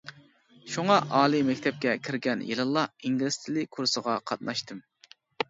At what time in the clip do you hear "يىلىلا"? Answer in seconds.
2.47-2.87